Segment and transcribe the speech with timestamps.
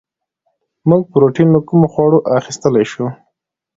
[0.89, 3.05] موږ پروټین له کومو خوړو اخیستلی شو